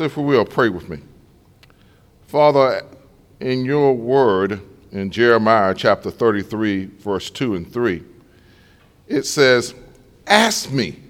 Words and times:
So, 0.00 0.04
if 0.04 0.16
we 0.16 0.24
will, 0.24 0.46
pray 0.46 0.70
with 0.70 0.88
me. 0.88 1.00
Father, 2.26 2.86
in 3.38 3.66
your 3.66 3.94
word 3.94 4.62
in 4.92 5.10
Jeremiah 5.10 5.74
chapter 5.74 6.10
33, 6.10 6.86
verse 6.86 7.28
2 7.28 7.56
and 7.56 7.70
3, 7.70 8.02
it 9.08 9.26
says, 9.26 9.74
Ask 10.26 10.72
me, 10.72 11.00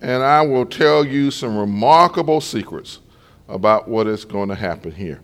and 0.00 0.22
I 0.22 0.42
will 0.42 0.66
tell 0.66 1.06
you 1.06 1.30
some 1.30 1.56
remarkable 1.56 2.42
secrets 2.42 2.98
about 3.48 3.88
what 3.88 4.06
is 4.06 4.26
going 4.26 4.50
to 4.50 4.54
happen 4.54 4.92
here. 4.92 5.22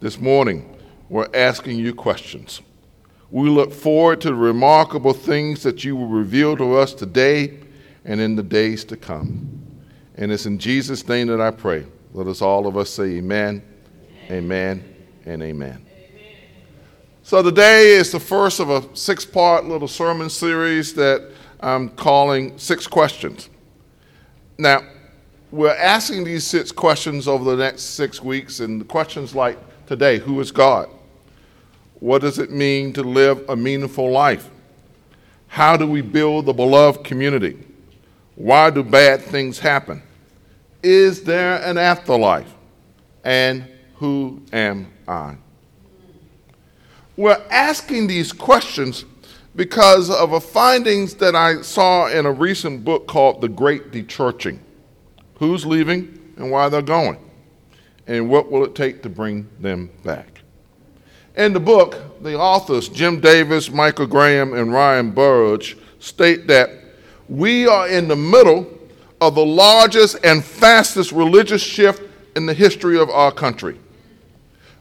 This 0.00 0.20
morning, 0.20 0.76
we're 1.08 1.30
asking 1.32 1.78
you 1.78 1.94
questions. 1.94 2.60
We 3.30 3.48
look 3.48 3.72
forward 3.72 4.20
to 4.20 4.28
the 4.28 4.34
remarkable 4.34 5.14
things 5.14 5.62
that 5.62 5.82
you 5.82 5.96
will 5.96 6.08
reveal 6.08 6.58
to 6.58 6.76
us 6.76 6.92
today 6.92 7.58
and 8.04 8.20
in 8.20 8.36
the 8.36 8.42
days 8.42 8.84
to 8.84 8.98
come. 8.98 9.62
And 10.16 10.30
it's 10.30 10.44
in 10.44 10.58
Jesus' 10.58 11.08
name 11.08 11.28
that 11.28 11.40
I 11.40 11.50
pray. 11.50 11.86
Let 12.14 12.26
us 12.26 12.42
all 12.42 12.66
of 12.66 12.76
us 12.76 12.90
say 12.90 13.16
amen, 13.16 13.62
amen, 14.30 14.84
and 15.24 15.42
amen. 15.42 15.86
So 17.22 17.42
today 17.42 17.92
is 17.92 18.12
the 18.12 18.20
first 18.20 18.60
of 18.60 18.68
a 18.68 18.84
six 18.94 19.24
part 19.24 19.64
little 19.64 19.88
sermon 19.88 20.28
series 20.28 20.92
that 20.94 21.30
I'm 21.60 21.88
calling 21.88 22.58
Six 22.58 22.86
Questions. 22.86 23.48
Now, 24.58 24.82
we're 25.50 25.74
asking 25.74 26.24
these 26.24 26.46
six 26.46 26.70
questions 26.70 27.26
over 27.26 27.44
the 27.44 27.56
next 27.56 27.82
six 27.82 28.22
weeks, 28.22 28.60
and 28.60 28.82
the 28.82 28.84
questions 28.84 29.34
like 29.34 29.58
today 29.86 30.18
Who 30.18 30.38
is 30.40 30.52
God? 30.52 30.90
What 31.94 32.20
does 32.20 32.38
it 32.38 32.50
mean 32.50 32.92
to 32.92 33.02
live 33.02 33.42
a 33.48 33.56
meaningful 33.56 34.10
life? 34.10 34.50
How 35.46 35.78
do 35.78 35.86
we 35.86 36.02
build 36.02 36.44
the 36.44 36.52
beloved 36.52 37.04
community? 37.04 37.58
Why 38.34 38.68
do 38.68 38.82
bad 38.82 39.22
things 39.22 39.58
happen? 39.58 40.02
Is 40.82 41.22
there 41.22 41.62
an 41.62 41.78
afterlife? 41.78 42.52
And 43.24 43.66
who 43.96 44.42
am 44.52 44.92
I? 45.06 45.36
We're 47.16 47.42
asking 47.50 48.08
these 48.08 48.32
questions 48.32 49.04
because 49.54 50.10
of 50.10 50.32
a 50.32 50.40
findings 50.40 51.14
that 51.14 51.36
I 51.36 51.62
saw 51.62 52.08
in 52.08 52.26
a 52.26 52.32
recent 52.32 52.84
book 52.84 53.06
called 53.06 53.40
The 53.40 53.48
Great 53.48 53.92
Dechurching. 53.92 54.58
Who's 55.36 55.66
leaving 55.66 56.18
and 56.36 56.50
why 56.50 56.68
they're 56.68 56.82
going? 56.82 57.18
And 58.06 58.28
what 58.28 58.50
will 58.50 58.64
it 58.64 58.74
take 58.74 59.02
to 59.02 59.08
bring 59.08 59.48
them 59.60 59.90
back? 60.02 60.40
In 61.36 61.52
the 61.52 61.60
book, 61.60 62.22
the 62.22 62.36
authors, 62.36 62.88
Jim 62.88 63.20
Davis, 63.20 63.70
Michael 63.70 64.06
Graham, 64.06 64.52
and 64.54 64.72
Ryan 64.72 65.10
Burge, 65.10 65.76
state 65.98 66.46
that 66.48 66.70
we 67.28 67.66
are 67.66 67.88
in 67.88 68.08
the 68.08 68.16
middle 68.16 68.64
of 69.22 69.36
the 69.36 69.44
largest 69.44 70.16
and 70.24 70.44
fastest 70.44 71.12
religious 71.12 71.62
shift 71.62 72.02
in 72.34 72.44
the 72.44 72.52
history 72.52 72.98
of 72.98 73.08
our 73.08 73.30
country. 73.30 73.78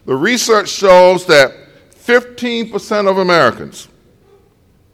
The 0.07 0.15
research 0.15 0.67
shows 0.67 1.27
that 1.27 1.53
15% 1.93 3.07
of 3.07 3.19
Americans, 3.19 3.87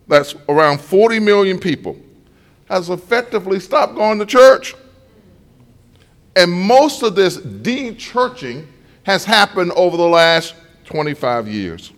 that's 0.05 0.35
around 0.49 0.81
40 0.81 1.19
million 1.21 1.59
people, 1.59 1.95
has 2.67 2.89
effectively 2.89 3.61
stopped 3.61 3.95
going 3.95 4.19
to 4.19 4.25
church. 4.25 4.75
And 6.35 6.51
most 6.51 7.01
of 7.01 7.15
this 7.15 7.37
de-churching 7.37 8.67
has 9.03 9.23
happened 9.23 9.71
over 9.77 9.95
the 9.95 10.07
last 10.07 10.55
25 10.83 11.47
years. 11.47 11.93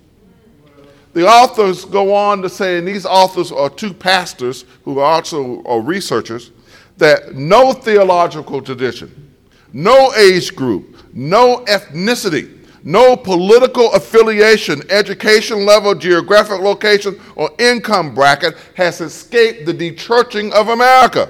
The 1.14 1.28
authors 1.28 1.84
go 1.84 2.14
on 2.14 2.44
to 2.44 2.50
say, 2.50 2.78
and 2.78 2.88
these 2.88 3.08
authors 3.08 3.52
are 3.52 3.72
two 3.72 3.92
pastors 3.92 4.66
who 4.84 5.00
are 5.00 5.14
also 5.14 5.64
are 5.64 5.82
researchers, 5.82 6.52
that 7.00 7.34
no 7.34 7.74
theological 7.74 8.62
tradition, 8.62 9.34
no 9.74 10.14
age 10.16 10.56
group, 10.56 10.98
no 11.14 11.64
ethnicity, 11.66 12.58
no 12.84 13.16
political 13.16 13.92
affiliation, 13.94 14.82
education 14.90 15.66
level, 15.66 15.96
geographic 15.96 16.60
location, 16.60 17.20
or 17.36 17.50
income 17.58 18.14
bracket 18.14 18.56
has 18.76 19.02
escaped 19.02 19.66
the 19.66 19.74
dechurching 19.74 20.52
of 20.52 20.70
America. 20.70 21.30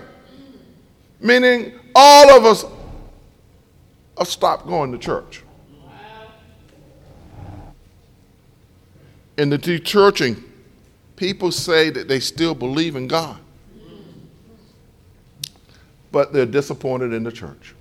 Meaning, 1.20 1.74
all 1.96 2.38
of 2.38 2.46
us 2.46 2.66
have 4.18 4.28
stopped 4.28 4.68
going 4.68 4.92
to 4.92 4.98
church. 4.98 5.44
In 9.38 9.50
the 9.50 9.58
dechurching, 9.58 10.44
people 11.16 11.52
say 11.52 11.90
that 11.90 12.08
they 12.08 12.20
still 12.20 12.54
believe 12.54 12.96
in 12.96 13.08
God 13.08 13.40
but 16.12 16.34
they're 16.34 16.46
disappointed 16.46 17.14
in 17.14 17.24
the 17.24 17.32
church. 17.32 17.76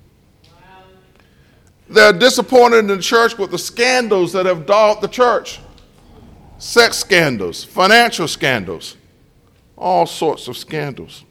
They're 1.88 2.12
disappointed 2.12 2.78
in 2.78 2.86
the 2.86 2.98
church 2.98 3.38
with 3.38 3.50
the 3.50 3.58
scandals 3.58 4.32
that 4.34 4.46
have 4.46 4.66
dogged 4.66 5.02
the 5.02 5.08
church 5.08 5.60
sex 6.58 6.96
scandals, 6.98 7.62
financial 7.62 8.26
scandals, 8.26 8.96
all 9.76 10.06
sorts 10.06 10.48
of 10.48 10.56
scandals. 10.56 11.24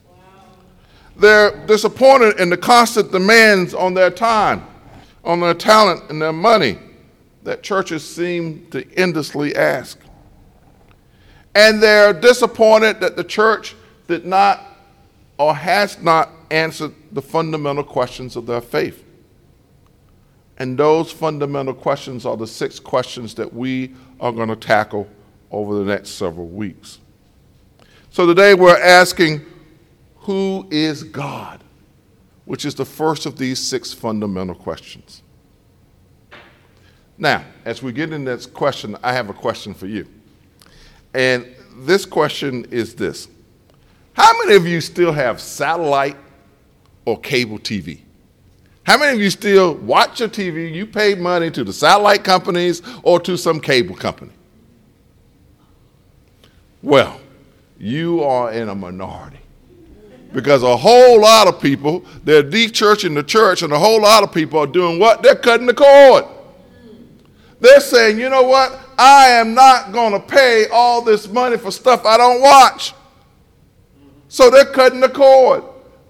They're 1.18 1.66
disappointed 1.66 2.40
in 2.40 2.50
the 2.50 2.58
constant 2.58 3.12
demands 3.12 3.74
on 3.74 3.94
their 3.94 4.10
time, 4.10 4.66
on 5.24 5.40
their 5.42 5.54
talent, 5.54 6.10
and 6.10 6.22
their 6.22 6.34
money 6.34 6.78
that 7.44 7.64
churches 7.64 8.08
seem 8.08 8.68
to 8.72 8.90
endlessly 8.94 9.56
ask. 9.56 10.00
And 11.56 11.82
they're 11.82 12.14
disappointed 12.14 13.00
that 13.00 13.16
the 13.16 13.24
church 13.24 13.76
did 14.08 14.26
not 14.26 14.64
or 15.38 15.56
has 15.56 16.00
not 16.02 16.30
answered 16.52 16.94
the 17.12 17.22
fundamental 17.22 17.84
questions 17.84 18.36
of 18.36 18.46
their 18.46 18.62
faith. 18.62 19.04
And 20.58 20.78
those 20.78 21.12
fundamental 21.12 21.74
questions 21.74 22.26
are 22.26 22.36
the 22.36 22.48
six 22.48 22.80
questions 22.80 23.36
that 23.36 23.54
we 23.54 23.94
are 24.20 24.32
going 24.32 24.50
to 24.50 24.56
tackle 24.56 25.08
over 25.52 25.76
the 25.76 25.86
next 25.86 26.10
several 26.12 26.48
weeks. 26.48 27.00
So 28.10 28.26
today 28.26 28.54
we're 28.54 28.80
asking, 28.82 29.46
Who 30.22 30.68
is 30.72 31.04
God? 31.04 31.64
Which 32.46 32.66
is 32.66 32.74
the 32.74 32.86
first 32.86 33.26
of 33.26 33.38
these 33.38 33.60
six 33.60 33.94
fundamental 33.94 34.56
questions. 34.56 35.22
Now, 37.18 37.44
as 37.66 37.84
we 37.84 37.92
get 37.92 38.14
into 38.14 38.32
this 38.32 38.46
question, 38.46 38.96
I 39.04 39.14
have 39.14 39.30
a 39.30 39.34
question 39.34 39.74
for 39.74 39.88
you. 39.88 40.08
And 41.14 41.48
this 41.78 42.06
question 42.06 42.66
is 42.72 42.96
this 42.96 43.28
How 44.14 44.32
many 44.40 44.56
of 44.56 44.66
you 44.66 44.82
still 44.82 45.12
have 45.12 45.40
satellite 45.40 46.18
or 47.08 47.18
cable 47.18 47.58
TV? 47.58 48.02
How 48.84 48.98
many 48.98 49.14
of 49.14 49.22
you 49.22 49.30
still 49.30 49.76
watch 49.76 50.20
your 50.20 50.28
TV? 50.28 50.74
You 50.74 50.86
pay 50.86 51.16
money 51.16 51.50
to 51.52 51.64
the 51.64 51.72
satellite 51.72 52.26
companies 52.26 52.82
or 53.02 53.20
to 53.22 53.38
some 53.38 53.62
cable 53.62 53.96
company? 53.96 54.32
Well, 56.84 57.20
you 57.80 58.24
are 58.24 58.52
in 58.52 58.68
a 58.68 58.76
minority. 58.76 59.40
Because 60.34 60.64
a 60.64 60.76
whole 60.76 61.22
lot 61.22 61.48
of 61.48 61.62
people, 61.62 62.04
they're 62.26 62.44
de-churching 62.44 63.14
the 63.14 63.24
church, 63.24 63.64
and 63.64 63.72
a 63.72 63.80
whole 63.80 64.02
lot 64.02 64.24
of 64.24 64.34
people 64.34 64.60
are 64.60 64.68
doing 64.68 65.00
what? 65.00 65.24
They're 65.24 65.36
cutting 65.36 65.66
the 65.66 65.74
cord. 65.74 66.26
They're 67.62 67.80
saying, 67.80 68.20
you 68.20 68.30
know 68.30 68.44
what? 68.44 68.78
I 68.98 69.30
am 69.30 69.54
not 69.54 69.94
going 69.94 70.12
to 70.12 70.20
pay 70.20 70.68
all 70.72 71.02
this 71.02 71.28
money 71.30 71.58
for 71.58 71.72
stuff 71.72 72.06
I 72.06 72.18
don't 72.18 72.42
watch. 72.42 72.94
So 74.28 74.50
they're 74.50 74.66
cutting 74.66 75.00
the 75.00 75.10
cord. 75.10 75.64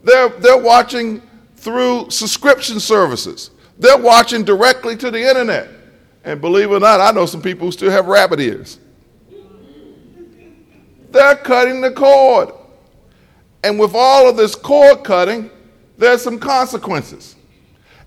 They're, 0.04 0.30
they're 0.30 0.58
watching 0.58 1.22
through 1.56 2.10
subscription 2.10 2.80
services. 2.80 3.52
They're 3.78 3.98
watching 3.98 4.44
directly 4.44 4.96
to 4.98 5.12
the 5.12 5.22
internet. 5.22 5.70
And 6.24 6.42
believe 6.42 6.72
it 6.72 6.76
or 6.76 6.80
not, 6.80 7.00
I 7.00 7.12
know 7.12 7.26
some 7.26 7.42
people 7.42 7.68
who 7.68 7.72
still 7.72 7.92
have 7.92 8.08
rabbit 8.08 8.40
ears. 8.40 8.80
They're 11.12 11.36
cutting 11.36 11.82
the 11.82 11.92
cord. 11.92 12.50
And 13.64 13.80
with 13.80 13.94
all 13.96 14.30
of 14.30 14.38
this 14.38 14.56
cord 14.56 15.04
cutting, 15.04 15.50
there's 15.98 16.22
some 16.22 16.40
consequences. 16.40 17.36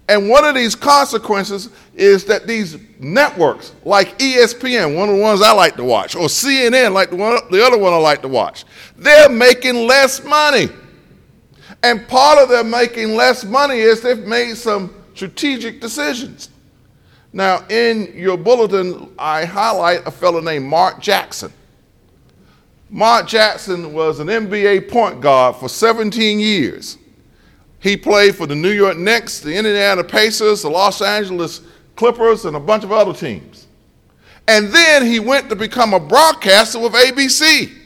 And 0.09 0.29
one 0.29 0.45
of 0.45 0.55
these 0.55 0.75
consequences 0.75 1.70
is 1.94 2.25
that 2.25 2.47
these 2.47 2.79
networks, 2.99 3.75
like 3.85 4.19
ESPN, 4.19 4.97
one 4.97 5.09
of 5.09 5.17
the 5.17 5.23
ones 5.23 5.41
I 5.41 5.53
like 5.53 5.76
to 5.76 5.85
watch, 5.85 6.17
or 6.17 6.26
CNN, 6.26 6.93
like 6.93 7.11
the, 7.11 7.17
one, 7.17 7.38
the 7.50 7.64
other 7.64 7.79
one 7.79 7.93
I 7.93 7.97
like 7.97 8.20
to 8.23 8.29
watch, 8.29 8.64
they're 8.97 9.29
making 9.29 9.87
less 9.87 10.25
money. 10.25 10.69
And 11.82 12.06
part 12.09 12.38
of 12.38 12.49
them 12.49 12.71
making 12.71 13.15
less 13.15 13.44
money 13.44 13.79
is 13.79 14.00
they've 14.00 14.19
made 14.19 14.56
some 14.56 14.94
strategic 15.15 15.81
decisions. 15.81 16.50
Now, 17.32 17.65
in 17.69 18.12
your 18.15 18.37
bulletin, 18.37 19.12
I 19.19 19.44
highlight 19.44 20.06
a 20.06 20.11
fellow 20.11 20.41
named 20.41 20.67
Mark 20.67 21.00
Jackson. 21.00 21.53
Mark 22.91 23.29
Jackson 23.29 23.93
was 23.93 24.19
an 24.19 24.27
NBA 24.27 24.91
point 24.91 25.21
guard 25.21 25.56
for 25.56 25.69
17 25.69 26.41
years. 26.41 26.99
He 27.79 27.97
played 27.97 28.35
for 28.35 28.47
the 28.47 28.55
New 28.55 28.73
York 28.73 28.97
Knicks, 28.99 29.41
the 29.41 29.55
Indiana 29.55 30.03
Pacers, 30.05 30.62
the 30.62 30.69
Los 30.69 31.00
Angeles 31.00 31.62
Clippers, 31.97 32.44
and 32.44 32.56
a 32.56 32.61
bunch 32.61 32.83
of 32.85 32.93
other 32.93 33.15
teams. 33.15 33.69
And 34.49 34.69
then 34.69 35.06
he 35.06 35.21
went 35.21 35.49
to 35.49 35.56
become 35.56 35.94
a 35.94 36.00
broadcaster 36.00 36.79
with 36.81 36.93
ABC. 36.93 37.80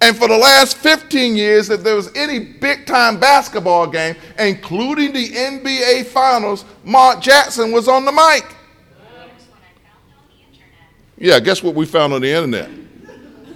And 0.00 0.16
for 0.16 0.28
the 0.28 0.36
last 0.36 0.76
15 0.76 1.36
years, 1.36 1.70
if 1.70 1.82
there 1.82 1.94
was 1.94 2.10
any 2.14 2.38
big 2.38 2.86
time 2.86 3.18
basketball 3.18 3.86
game, 3.86 4.14
including 4.38 5.12
the 5.12 5.28
NBA 5.28 6.06
Finals, 6.06 6.64
Mark 6.84 7.20
Jackson 7.20 7.72
was 7.72 7.88
on 7.88 8.04
the 8.04 8.12
mic. 8.12 8.44
Yeah, 11.18 11.40
guess 11.40 11.62
what 11.62 11.74
we 11.74 11.86
found 11.86 12.12
on 12.12 12.20
the 12.20 12.30
internet? 12.30 12.70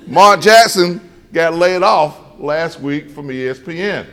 Mark 0.07 0.41
Jackson 0.41 1.01
got 1.33 1.55
laid 1.55 1.83
off 1.83 2.19
last 2.39 2.81
week 2.81 3.11
from 3.11 3.29
ESPN. 3.29 4.07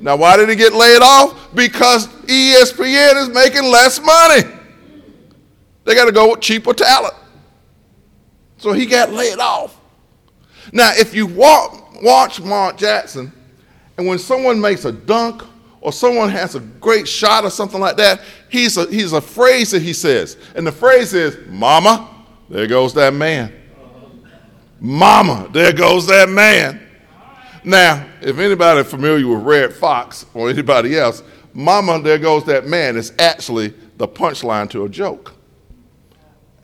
Now, 0.00 0.16
why 0.16 0.36
did 0.36 0.48
he 0.48 0.56
get 0.56 0.74
laid 0.74 1.00
off? 1.00 1.54
Because 1.54 2.06
ESPN 2.06 3.22
is 3.22 3.28
making 3.30 3.64
less 3.64 4.00
money. 4.00 4.42
They 5.84 5.94
got 5.94 6.04
to 6.04 6.12
go 6.12 6.32
with 6.32 6.40
cheaper 6.40 6.74
talent. 6.74 7.14
So 8.58 8.72
he 8.72 8.84
got 8.84 9.10
laid 9.10 9.38
off. 9.38 9.78
Now, 10.72 10.92
if 10.94 11.14
you 11.14 11.26
walk, 11.26 12.02
watch 12.02 12.40
Mark 12.40 12.76
Jackson, 12.76 13.32
and 13.96 14.06
when 14.06 14.18
someone 14.18 14.60
makes 14.60 14.84
a 14.84 14.92
dunk 14.92 15.42
or 15.80 15.92
someone 15.92 16.28
has 16.30 16.54
a 16.54 16.60
great 16.60 17.08
shot 17.08 17.44
or 17.44 17.50
something 17.50 17.80
like 17.80 17.96
that, 17.96 18.20
he's 18.48 18.76
a, 18.76 18.86
he's 18.86 19.12
a 19.12 19.20
phrase 19.20 19.72
that 19.72 19.82
he 19.82 19.92
says. 19.92 20.36
And 20.54 20.66
the 20.66 20.72
phrase 20.72 21.12
is, 21.12 21.36
Mama, 21.48 22.08
there 22.48 22.66
goes 22.66 22.94
that 22.94 23.12
man. 23.12 23.52
Mama, 24.80 25.48
there 25.52 25.72
goes 25.72 26.06
that 26.06 26.28
man. 26.28 26.80
Now, 27.64 28.06
if 28.20 28.38
anybody 28.38 28.82
familiar 28.82 29.26
with 29.26 29.44
Redd 29.44 29.72
Foxx 29.72 30.26
or 30.34 30.50
anybody 30.50 30.98
else, 30.98 31.22
Mama, 31.54 32.00
there 32.00 32.18
goes 32.18 32.44
that 32.44 32.66
man 32.66 32.96
is 32.96 33.12
actually 33.18 33.74
the 33.98 34.08
punchline 34.08 34.68
to 34.70 34.84
a 34.84 34.88
joke. 34.88 35.34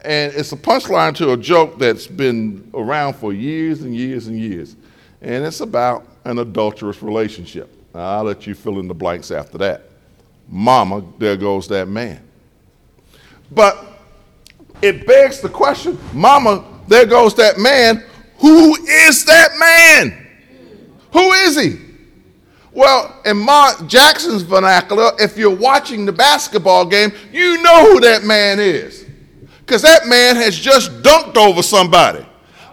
And 0.04 0.32
it's 0.34 0.52
a 0.52 0.56
punchline 0.56 1.14
to 1.16 1.32
a 1.32 1.36
joke 1.36 1.78
that's 1.78 2.06
been 2.06 2.70
around 2.72 3.14
for 3.14 3.32
years 3.32 3.82
and 3.82 3.94
years 3.94 4.28
and 4.28 4.38
years. 4.38 4.76
And 5.20 5.44
it's 5.44 5.60
about 5.60 6.06
an 6.24 6.38
adulterous 6.38 7.02
relationship. 7.02 7.74
I'll 7.94 8.24
let 8.24 8.46
you 8.46 8.54
fill 8.54 8.78
in 8.78 8.86
the 8.86 8.94
blanks 8.94 9.30
after 9.30 9.58
that. 9.58 9.82
Mama, 10.48 11.04
there 11.18 11.36
goes 11.36 11.66
that 11.68 11.88
man. 11.88 12.22
But 13.50 13.84
it 14.82 15.06
begs 15.06 15.40
the 15.40 15.48
question 15.48 15.98
Mama, 16.12 16.64
there 16.86 17.06
goes 17.06 17.34
that 17.34 17.58
man. 17.58 18.04
Who 18.38 18.76
is 18.76 19.24
that 19.24 19.56
man? 19.58 20.26
Who 21.12 21.32
is 21.32 21.60
he? 21.60 21.80
Well, 22.70 23.20
in 23.24 23.36
Mark 23.38 23.88
Jackson's 23.88 24.42
vernacular, 24.42 25.10
if 25.18 25.36
you're 25.36 25.54
watching 25.54 26.06
the 26.06 26.12
basketball 26.12 26.84
game, 26.84 27.10
you 27.32 27.60
know 27.62 27.92
who 27.92 28.00
that 28.00 28.22
man 28.22 28.60
is 28.60 29.07
because 29.68 29.82
that 29.82 30.06
man 30.06 30.34
has 30.36 30.58
just 30.58 30.90
dunked 31.02 31.36
over 31.36 31.62
somebody. 31.62 32.24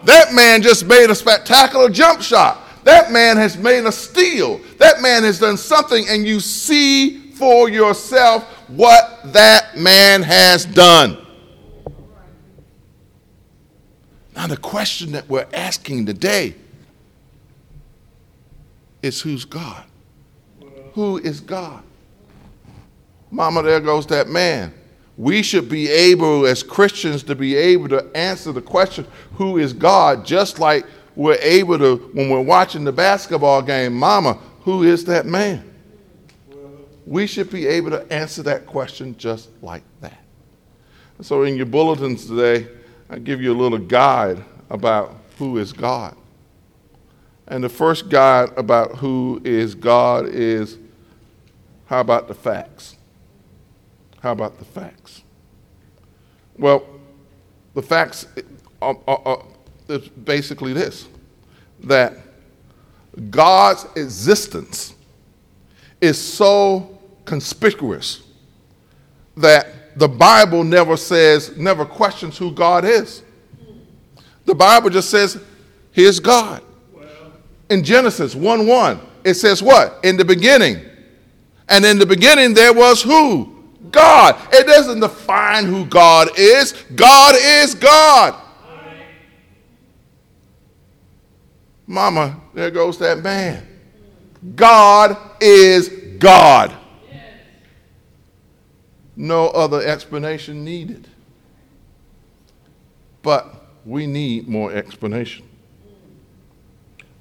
That 0.06 0.33
man 0.33 0.62
just 0.62 0.86
made 0.86 1.09
a 1.09 1.15
spectacular 1.15 1.89
jump 1.89 2.21
shot. 2.21 2.62
That 2.86 3.12
man 3.12 3.36
has 3.36 3.57
made 3.57 3.83
a 3.83 3.92
steal. 3.92 4.62
That 4.77 5.01
man 5.01 5.24
has 5.24 5.38
done 5.38 5.57
something, 5.57 6.07
and 6.07 6.25
you 6.25 6.39
see 6.39 7.31
for 7.31 7.68
yourself 7.68 8.45
what 8.69 9.33
that 9.33 9.77
man 9.77 10.24
has 10.24 10.63
done. 10.63 11.18
Now, 14.33 14.48
the 14.48 14.57
question 14.57 15.12
that 15.13 15.27
we're 15.27 15.48
asking 15.53 16.06
today 16.06 16.56
is 19.01 19.19
who's 19.19 19.44
God? 19.44 19.83
Who 20.94 21.18
is 21.18 21.41
God? 21.41 21.83
Mama, 23.31 23.63
there 23.63 23.81
goes 23.81 24.07
that 24.07 24.30
man 24.30 24.74
we 25.17 25.41
should 25.41 25.69
be 25.69 25.89
able, 25.89 26.45
as 26.45 26.62
Christians, 26.62 27.23
to 27.23 27.35
be 27.35 27.56
able 27.56 27.88
to 27.89 28.06
answer 28.15 28.51
the 28.51 28.62
question, 28.62 29.07
who 29.33 29.57
is 29.57 29.71
God, 29.71 30.25
just 30.25 30.59
like 30.59 30.85
we're 31.15 31.38
able 31.41 31.77
to, 31.77 31.95
when 32.13 32.29
we're 32.29 32.41
watching 32.41 32.83
the 32.83 32.91
basketball 32.91 33.62
game, 33.62 33.94
Mama, 33.94 34.33
who 34.62 34.83
is 34.83 35.06
that 35.06 35.25
man? 35.25 35.71
We 37.06 37.27
should 37.27 37.50
be 37.50 37.67
able 37.67 37.91
to 37.91 38.12
answer 38.12 38.44
that 38.44 38.65
question 38.65 39.15
just 39.17 39.50
like 39.62 39.83
that. 40.01 40.19
So, 41.21 41.44
in 41.44 41.56
your 41.56 41.67
bulletins 41.67 42.25
today, 42.25 42.67
I 43.09 43.19
give 43.19 43.41
you 43.41 43.53
a 43.53 43.57
little 43.57 43.77
guide 43.77 44.44
about 44.69 45.15
who 45.38 45.57
is 45.59 45.71
God. 45.71 46.17
And 47.47 47.63
the 47.63 47.69
first 47.69 48.09
guide 48.09 48.50
about 48.57 48.97
who 48.97 49.39
is 49.45 49.75
God 49.75 50.27
is 50.27 50.77
how 51.85 52.01
about 52.01 52.27
the 52.27 52.33
facts? 52.33 52.97
How 54.25 54.31
about 54.31 54.57
the 54.57 54.66
facts? 54.66 55.22
Well, 56.57 56.83
the 57.75 57.83
facts 57.83 58.25
are, 58.81 58.98
are, 59.07 59.22
are 59.24 59.45
is 59.88 60.07
basically 60.10 60.74
this 60.74 61.07
that 61.83 62.18
God's 63.30 63.86
existence 63.95 64.95
is 66.01 66.19
so 66.19 67.00
conspicuous 67.25 68.24
that 69.38 69.95
the 69.95 70.07
Bible 70.07 70.63
never 70.63 70.98
says, 70.98 71.56
never 71.56 71.86
questions 71.86 72.36
who 72.36 72.51
God 72.51 72.83
is. 72.83 73.22
The 74.45 74.56
Bible 74.56 74.89
just 74.89 75.12
says, 75.12 75.39
Here's 75.92 76.19
God. 76.19 76.63
In 77.69 77.83
Genesis 77.83 78.33
1 78.33 78.66
1, 78.66 79.00
it 79.24 79.36
says 79.36 79.62
what? 79.62 80.00
In 80.04 80.18
the 80.18 80.25
beginning. 80.25 80.83
And 81.69 81.86
in 81.86 82.00
the 82.00 82.07
beginning 82.07 82.56
there 82.56 82.74
was 82.74 83.04
who? 83.04 83.55
God. 83.92 84.36
It 84.54 84.66
doesn't 84.68 85.00
define 85.00 85.66
who 85.66 85.86
God 85.86 86.30
is. 86.38 86.74
God 86.96 87.36
is 87.38 87.76
God. 87.76 88.42
Mama, 91.88 92.40
there 92.54 92.72
goes 92.72 92.98
that 93.00 93.20
man. 93.20 93.68
God 94.56 95.18
is 95.40 95.90
God. 96.20 96.76
No 99.16 99.48
other 99.48 99.82
explanation 99.82 100.64
needed. 100.64 101.08
But 103.22 103.66
we 103.86 104.08
need 104.08 104.48
more 104.48 104.74
explanation. 104.74 105.48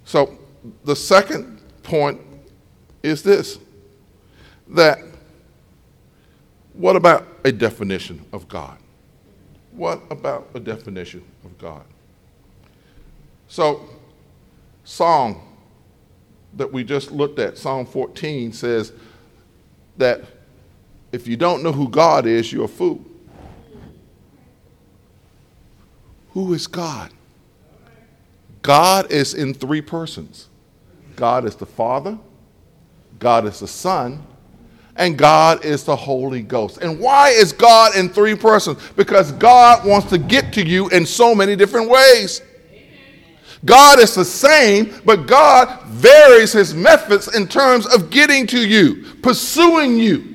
So, 0.04 0.38
the 0.84 0.96
second 0.96 1.60
point 1.82 2.20
is 3.02 3.22
this 3.22 3.58
that 4.68 4.98
what 6.74 6.96
about 6.96 7.26
a 7.44 7.52
definition 7.52 8.24
of 8.32 8.48
God? 8.48 8.78
What 9.72 10.02
about 10.10 10.50
a 10.54 10.60
definition 10.60 11.24
of 11.44 11.56
God? 11.58 11.84
So, 13.48 13.88
Psalm 14.84 15.40
that 16.56 16.72
we 16.72 16.84
just 16.84 17.10
looked 17.10 17.38
at, 17.38 17.58
Psalm 17.58 17.86
14, 17.86 18.52
says 18.52 18.92
that 19.96 20.22
if 21.12 21.26
you 21.26 21.36
don't 21.36 21.62
know 21.62 21.72
who 21.72 21.88
God 21.88 22.26
is, 22.26 22.52
you're 22.52 22.64
a 22.64 22.68
fool. 22.68 23.04
Who 26.30 26.52
is 26.52 26.66
God? 26.66 27.12
God 28.62 29.12
is 29.12 29.34
in 29.34 29.54
three 29.54 29.82
persons 29.82 30.48
God 31.16 31.44
is 31.44 31.54
the 31.54 31.66
Father, 31.66 32.18
God 33.20 33.46
is 33.46 33.60
the 33.60 33.68
Son, 33.68 34.26
and 34.96 35.18
God 35.18 35.64
is 35.64 35.84
the 35.84 35.96
Holy 35.96 36.42
Ghost. 36.42 36.78
And 36.78 37.00
why 37.00 37.30
is 37.30 37.52
God 37.52 37.96
in 37.96 38.08
three 38.08 38.34
persons? 38.34 38.78
Because 38.96 39.32
God 39.32 39.84
wants 39.84 40.08
to 40.10 40.18
get 40.18 40.52
to 40.54 40.64
you 40.64 40.88
in 40.90 41.04
so 41.04 41.34
many 41.34 41.56
different 41.56 41.90
ways. 41.90 42.42
God 43.64 43.98
is 43.98 44.14
the 44.14 44.24
same, 44.24 44.94
but 45.04 45.26
God 45.26 45.82
varies 45.84 46.52
his 46.52 46.74
methods 46.74 47.34
in 47.34 47.48
terms 47.48 47.86
of 47.86 48.10
getting 48.10 48.46
to 48.48 48.58
you, 48.58 49.04
pursuing 49.22 49.96
you. 49.96 50.34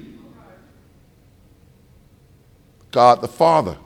God 2.92 3.22
the 3.22 3.28
Father, 3.28 3.78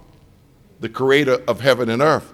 the 0.79 0.87
creator 0.89 1.43
of 1.47 1.59
heaven 1.59 1.89
and 1.89 2.01
earth. 2.01 2.31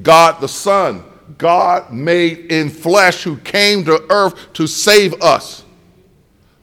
God 0.00 0.40
the 0.40 0.48
Son, 0.48 1.02
God 1.38 1.92
made 1.92 2.52
in 2.52 2.70
flesh 2.70 3.24
who 3.24 3.36
came 3.38 3.84
to 3.84 4.06
earth 4.08 4.52
to 4.54 4.66
save 4.66 5.20
us. 5.20 5.64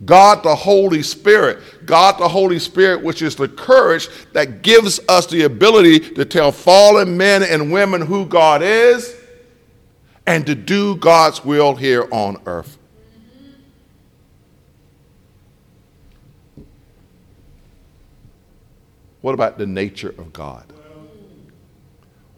God 0.06 0.44
the 0.44 0.56
Holy 0.56 1.04
Spirit. 1.04 1.60
God 1.86 2.20
the 2.20 2.28
Holy 2.28 2.60
Spirit, 2.60 3.04
which 3.04 3.22
is 3.22 3.36
the 3.36 3.48
courage 3.48 4.08
that 4.34 4.62
gives 4.62 5.00
us 5.10 5.28
the 5.28 5.44
ability 5.44 6.00
to 6.00 6.26
tell 6.26 6.52
fallen 6.52 7.18
men 7.18 7.44
and 7.44 7.72
women 7.72 8.02
who 8.02 8.26
God 8.26 8.62
is 8.62 9.16
and 10.26 10.46
to 10.46 10.56
do 10.56 10.96
God's 10.96 11.44
will 11.44 11.76
here 11.76 12.08
on 12.12 12.38
earth. 12.46 12.78
What 19.22 19.34
about 19.34 19.58
the 19.58 19.68
nature 19.68 20.14
of 20.18 20.32
God? 20.32 20.72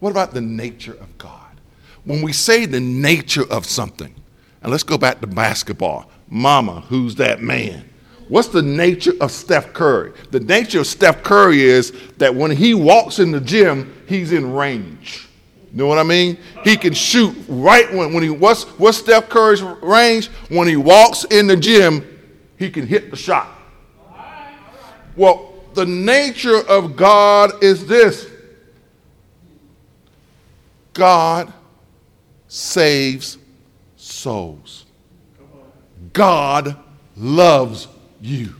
What 0.00 0.10
about 0.10 0.34
the 0.34 0.40
nature 0.40 0.94
of 0.94 1.16
God? 1.16 1.60
When 2.04 2.22
we 2.22 2.32
say 2.32 2.66
the 2.66 2.80
nature 2.80 3.48
of 3.48 3.66
something, 3.66 4.14
and 4.62 4.70
let's 4.70 4.82
go 4.82 4.98
back 4.98 5.20
to 5.20 5.28
basketball. 5.28 6.10
Mama, 6.32 6.80
who's 6.88 7.16
that 7.16 7.42
man? 7.42 7.86
What's 8.26 8.48
the 8.48 8.62
nature 8.62 9.12
of 9.20 9.30
Steph 9.30 9.74
Curry? 9.74 10.14
The 10.30 10.40
nature 10.40 10.80
of 10.80 10.86
Steph 10.86 11.22
Curry 11.22 11.60
is 11.60 11.92
that 12.16 12.34
when 12.34 12.50
he 12.50 12.72
walks 12.72 13.18
in 13.18 13.32
the 13.32 13.40
gym, 13.40 14.02
he's 14.08 14.32
in 14.32 14.50
range. 14.54 15.28
You 15.70 15.76
know 15.76 15.86
what 15.86 15.98
I 15.98 16.04
mean? 16.04 16.38
He 16.64 16.78
can 16.78 16.94
shoot 16.94 17.36
right 17.48 17.92
when, 17.92 18.14
when 18.14 18.22
he 18.22 18.30
what's 18.30 18.62
what's 18.78 18.96
Steph 18.96 19.28
Curry's 19.28 19.60
range? 19.60 20.28
When 20.48 20.66
he 20.66 20.76
walks 20.76 21.24
in 21.24 21.46
the 21.46 21.56
gym, 21.56 22.02
he 22.58 22.70
can 22.70 22.86
hit 22.86 23.10
the 23.10 23.16
shot. 23.16 23.48
Well, 25.14 25.52
the 25.74 25.84
nature 25.84 26.66
of 26.66 26.96
God 26.96 27.62
is 27.62 27.86
this. 27.86 28.26
God 30.94 31.52
saves 32.48 33.36
souls. 33.96 34.81
God 36.12 36.76
loves 37.16 37.88
you. 38.20 38.54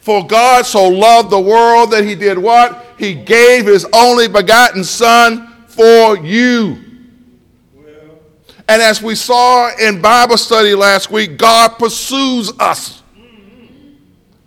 For 0.00 0.26
God 0.26 0.66
so 0.66 0.88
loved 0.88 1.30
the 1.30 1.40
world 1.40 1.92
that 1.92 2.04
he 2.04 2.14
did 2.14 2.36
what? 2.36 2.86
He 2.98 3.14
gave 3.14 3.66
his 3.66 3.86
only 3.92 4.26
begotten 4.26 4.82
Son 4.82 5.48
for 5.68 6.16
you. 6.16 6.78
And 8.68 8.80
as 8.80 9.02
we 9.02 9.14
saw 9.14 9.70
in 9.76 10.00
Bible 10.00 10.36
study 10.36 10.74
last 10.74 11.10
week, 11.10 11.36
God 11.36 11.78
pursues 11.78 12.52
us. 12.58 13.02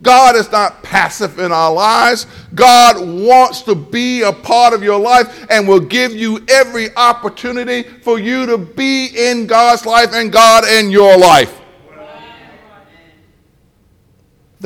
God 0.02 0.36
is 0.36 0.52
not 0.52 0.84
passive 0.84 1.40
in 1.40 1.52
our 1.52 1.74
lives. 1.74 2.28
God 2.54 2.98
wants 3.00 3.62
to 3.64 3.75
be 3.75 4.22
a 4.22 4.32
part 4.32 4.74
of 4.74 4.84
your 4.84 5.00
life 5.00 5.48
and 5.50 5.68
will 5.68 5.80
give 5.80 6.14
you 6.14 6.46
every 6.48 6.96
opportunity 6.96 7.84
for 7.84 8.20
you 8.20 8.46
to 8.46 8.58
be 8.58 9.08
in 9.16 9.48
God's 9.48 9.86
life 9.86 10.10
and 10.14 10.32
God 10.32 10.66
in 10.66 10.92
your 10.92 11.18
life. 11.18 11.62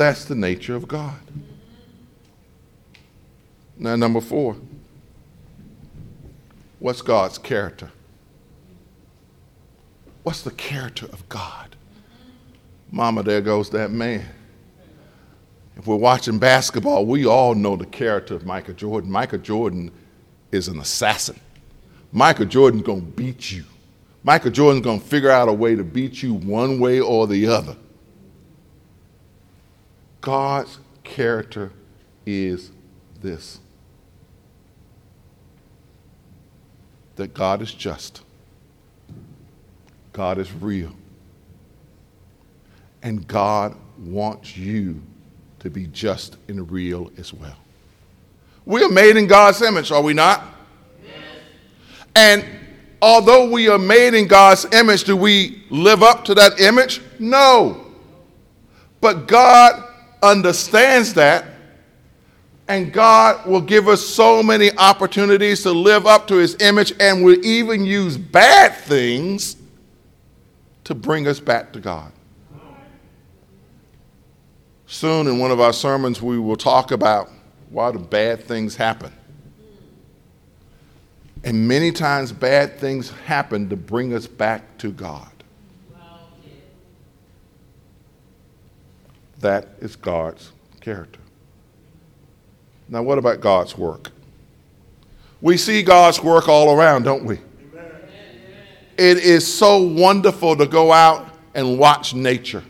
That's 0.00 0.24
the 0.24 0.34
nature 0.34 0.74
of 0.74 0.88
God. 0.88 1.20
Now, 3.76 3.96
number 3.96 4.22
four. 4.22 4.56
What's 6.78 7.02
God's 7.02 7.36
character? 7.36 7.90
What's 10.22 10.40
the 10.40 10.52
character 10.52 11.04
of 11.04 11.28
God? 11.28 11.76
Mama, 12.90 13.22
there 13.22 13.42
goes 13.42 13.68
that 13.70 13.90
man. 13.90 14.24
If 15.76 15.86
we're 15.86 15.96
watching 15.96 16.38
basketball, 16.38 17.04
we 17.04 17.26
all 17.26 17.54
know 17.54 17.76
the 17.76 17.84
character 17.84 18.34
of 18.34 18.46
Michael 18.46 18.72
Jordan. 18.72 19.10
Michael 19.10 19.40
Jordan 19.40 19.90
is 20.50 20.68
an 20.68 20.80
assassin. 20.80 21.38
Michael 22.10 22.46
Jordan's 22.46 22.84
to 23.02 23.06
beat 23.06 23.52
you. 23.52 23.64
Michael 24.22 24.50
Jordan's 24.50 24.82
to 24.98 25.06
figure 25.06 25.30
out 25.30 25.50
a 25.50 25.52
way 25.52 25.74
to 25.76 25.84
beat 25.84 26.22
you 26.22 26.32
one 26.32 26.80
way 26.80 27.00
or 27.00 27.26
the 27.26 27.46
other. 27.48 27.76
God's 30.20 30.78
character 31.02 31.72
is 32.26 32.70
this 33.20 33.60
that 37.16 37.34
God 37.34 37.60
is 37.60 37.72
just, 37.72 38.22
God 40.14 40.38
is 40.38 40.50
real, 40.54 40.92
and 43.02 43.26
God 43.26 43.76
wants 43.98 44.56
you 44.56 45.02
to 45.58 45.68
be 45.68 45.86
just 45.88 46.38
and 46.48 46.70
real 46.70 47.12
as 47.18 47.34
well. 47.34 47.56
We 48.64 48.82
are 48.82 48.88
made 48.88 49.18
in 49.18 49.26
God's 49.26 49.60
image, 49.60 49.90
are 49.90 50.02
we 50.02 50.14
not? 50.14 50.42
And 52.14 52.44
although 53.02 53.50
we 53.50 53.68
are 53.68 53.78
made 53.78 54.14
in 54.14 54.26
God's 54.26 54.64
image, 54.72 55.04
do 55.04 55.16
we 55.16 55.62
live 55.70 56.02
up 56.02 56.24
to 56.26 56.34
that 56.34 56.58
image? 56.60 57.00
No. 57.18 57.86
But 59.00 59.28
God 59.28 59.89
understands 60.22 61.14
that 61.14 61.44
and 62.70 62.92
God 62.92 63.46
will 63.46 63.60
give 63.60 63.88
us 63.88 64.00
so 64.00 64.44
many 64.44 64.70
opportunities 64.78 65.64
to 65.64 65.72
live 65.72 66.06
up 66.06 66.28
to 66.28 66.36
his 66.36 66.56
image 66.60 66.92
and 67.00 67.24
will 67.24 67.44
even 67.44 67.84
use 67.84 68.16
bad 68.16 68.76
things 68.76 69.56
to 70.84 70.94
bring 70.94 71.26
us 71.26 71.40
back 71.40 71.72
to 71.72 71.80
God. 71.80 72.12
Soon 74.86 75.26
in 75.26 75.40
one 75.40 75.50
of 75.50 75.58
our 75.58 75.72
sermons, 75.72 76.22
we 76.22 76.38
will 76.38 76.54
talk 76.54 76.92
about 76.92 77.28
why 77.70 77.90
do 77.90 77.98
bad 77.98 78.44
things 78.44 78.76
happen. 78.76 79.12
And 81.42 81.66
many 81.66 81.90
times, 81.90 82.30
bad 82.30 82.78
things 82.78 83.10
happen 83.26 83.68
to 83.70 83.76
bring 83.76 84.14
us 84.14 84.28
back 84.28 84.78
to 84.78 84.92
God. 84.92 85.39
That 89.40 89.68
is 89.80 89.96
God's 89.96 90.52
character. 90.80 91.20
Now, 92.88 93.02
what 93.02 93.18
about 93.18 93.40
God's 93.40 93.76
work? 93.76 94.10
We 95.40 95.56
see 95.56 95.82
God's 95.82 96.22
work 96.22 96.48
all 96.48 96.76
around, 96.76 97.04
don't 97.04 97.24
we? 97.24 97.38
It 98.98 99.18
is 99.18 99.52
so 99.52 99.82
wonderful 99.82 100.56
to 100.56 100.66
go 100.66 100.92
out 100.92 101.34
and 101.54 101.78
watch 101.78 102.12
nature, 102.12 102.62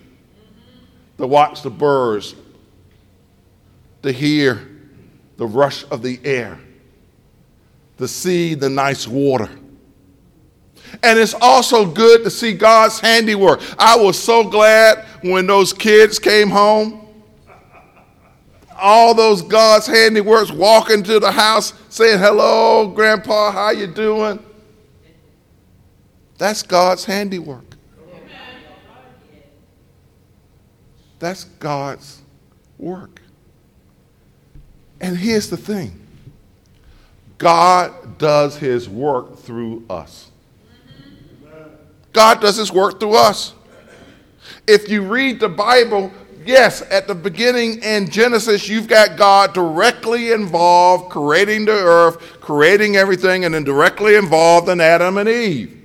to 1.19 1.27
watch 1.27 1.63
the 1.63 1.71
birds, 1.71 2.37
to 4.03 4.13
hear 4.13 4.69
the 5.39 5.47
rush 5.47 5.85
of 5.91 6.03
the 6.03 6.21
air, 6.23 6.61
to 7.99 8.07
see 8.07 8.55
the 8.55 8.69
nice 8.69 9.09
water. 9.09 9.51
And 11.03 11.19
it's 11.19 11.35
also 11.35 11.85
good 11.85 12.23
to 12.25 12.31
see 12.31 12.53
God's 12.53 13.01
handiwork. 13.01 13.61
I 13.79 13.97
was 13.97 14.19
so 14.19 14.45
glad 14.45 15.05
when 15.23 15.47
those 15.47 15.73
kids 15.73 16.19
came 16.19 16.51
home 16.51 17.01
all 18.81 19.15
those 19.15 19.43
God's 19.43 19.87
handiworks 19.87 20.51
walking 20.51 21.03
to 21.05 21.21
the 21.21 21.31
house 21.31 21.75
saying, 21.91 22.19
hello, 22.19 22.89
grandpa, 22.89 23.53
how 23.53 23.71
you 23.71 23.87
doing? 23.87 24.43
That's 26.39 26.63
God's 26.63 27.05
handiwork. 27.05 27.77
That's 31.19 31.45
God's 31.45 32.23
work. 32.79 33.21
And 35.03 35.17
here's 35.17 35.51
the 35.51 35.59
thing 35.59 36.01
God 37.37 38.19
does 38.19 38.57
his 38.57 38.89
work 38.89 39.39
through 39.39 39.85
us. 39.91 40.31
God 42.13 42.41
does 42.41 42.57
his 42.57 42.73
work 42.73 42.99
through 42.99 43.15
us. 43.17 43.53
If 44.67 44.89
you 44.89 45.03
read 45.03 45.41
the 45.41 45.49
Bible, 45.49 46.13
yes, 46.45 46.83
at 46.91 47.07
the 47.07 47.15
beginning 47.15 47.83
in 47.83 48.11
Genesis, 48.11 48.69
you've 48.69 48.89
got 48.89 49.17
God 49.17 49.53
directly 49.53 50.33
involved, 50.33 51.11
creating 51.11 51.65
the 51.67 51.73
earth, 51.73 52.41
creating 52.41 52.97
everything, 52.97 53.45
and 53.45 53.55
then 53.55 53.65
directly 53.65 54.17
involved 54.17 54.69
in 54.69 54.81
Adam 54.81 55.19
and 55.19 55.29
Eve. 55.29 55.77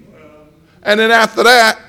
And 0.83 0.99
then 0.99 1.11
after 1.11 1.43
that, 1.43 1.79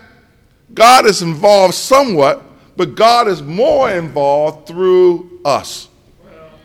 God 0.73 1.07
is 1.07 1.23
involved 1.23 1.75
somewhat, 1.75 2.43
but 2.77 2.95
God 2.95 3.29
is 3.29 3.43
more 3.43 3.91
involved 3.91 4.67
through 4.67 5.41
us, 5.45 5.89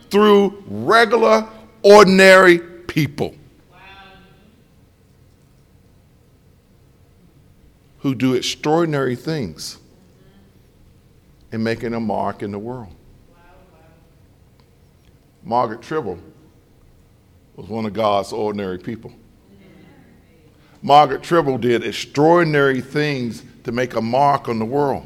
through 0.09 0.63
regular, 0.67 1.47
ordinary 1.83 2.59
people. 2.59 3.35
Who 7.99 8.15
do 8.15 8.33
extraordinary 8.33 9.15
things 9.15 9.77
and 11.51 11.63
making 11.63 11.93
a 11.93 11.99
mark 11.99 12.43
in 12.43 12.51
the 12.51 12.59
world. 12.59 12.93
Margaret 15.43 15.81
Tribble 15.81 16.19
was 17.55 17.67
one 17.67 17.85
of 17.85 17.93
God's 17.93 18.31
ordinary 18.31 18.77
people. 18.77 19.11
Margaret 20.81 21.21
Tribble 21.21 21.57
did 21.57 21.83
extraordinary 21.83 22.81
things 22.81 23.43
to 23.63 23.71
make 23.71 23.95
a 23.95 24.01
mark 24.01 24.49
on 24.49 24.59
the 24.59 24.65
world. 24.65 25.05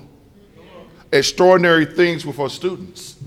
Extraordinary 1.12 1.86
things 1.86 2.26
with 2.26 2.38
her 2.38 2.50
students. 2.50 3.18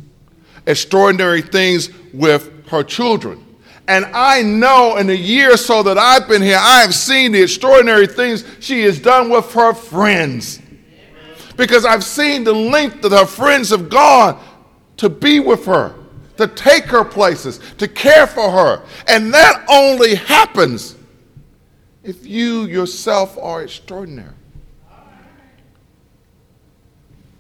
Extraordinary 0.67 1.43
things 1.43 1.91
with 2.13 2.67
her 2.69 2.83
children. 2.83 3.45
And 3.87 4.05
I 4.07 4.43
know 4.43 4.97
in 4.97 5.07
the 5.07 5.17
year 5.17 5.55
or 5.55 5.57
so 5.57 5.83
that 5.83 5.97
I've 5.97 6.29
been 6.29 6.43
here, 6.43 6.59
I 6.61 6.83
have 6.83 6.95
seen 6.95 7.33
the 7.33 7.43
extraordinary 7.43 8.07
things 8.07 8.45
she 8.61 8.83
has 8.83 9.01
done 9.01 9.31
with 9.31 9.51
her 9.55 9.73
friends 9.73 10.61
because 11.59 11.85
I've 11.85 12.05
seen 12.05 12.45
the 12.45 12.55
length 12.55 13.03
that 13.03 13.11
her 13.11 13.27
friends 13.27 13.71
have 13.71 13.91
gone 13.91 14.41
to 14.97 15.09
be 15.11 15.41
with 15.41 15.67
her, 15.67 15.93
to 16.37 16.47
take 16.47 16.85
her 16.85 17.05
places, 17.05 17.61
to 17.79 17.89
care 17.89 18.29
for 18.29 18.49
her. 18.49 18.83
And 19.09 19.35
that 19.35 19.67
only 19.69 20.15
happens 20.15 20.95
if 22.05 22.25
you 22.25 22.63
yourself 22.63 23.37
are 23.37 23.63
extraordinary. 23.63 24.35